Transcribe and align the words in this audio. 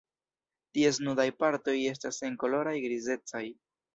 Ties 0.77 0.97
nudaj 1.07 1.25
partoj 1.43 1.77
estas 1.91 2.19
senkoloraj 2.23 2.75
grizecaj. 2.89 3.45